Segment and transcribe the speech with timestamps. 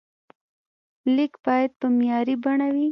[1.15, 2.79] لیک باید په معیاري بڼه وي.